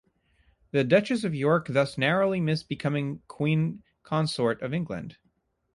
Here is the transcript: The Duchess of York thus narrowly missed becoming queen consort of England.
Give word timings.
The 0.71 0.83
Duchess 0.83 1.23
of 1.23 1.35
York 1.35 1.67
thus 1.69 1.95
narrowly 1.95 2.41
missed 2.41 2.67
becoming 2.67 3.21
queen 3.27 3.83
consort 4.03 4.59
of 4.63 4.73
England. 4.73 5.17